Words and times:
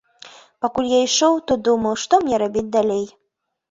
Пакуль 0.65 0.87
я 0.93 0.99
ішоў, 1.09 1.39
то 1.51 1.59
думаў, 1.71 2.01
што 2.07 2.13
мне 2.27 2.35
рабіць 2.47 2.69
далей. 2.81 3.05